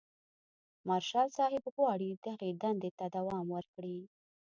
مارشال 0.87 1.27
صاحب 1.37 1.63
غواړي 1.75 2.09
دغې 2.25 2.51
دندې 2.63 2.91
ته 2.97 3.05
دوام 3.15 3.45
ورکړي. 3.55 3.97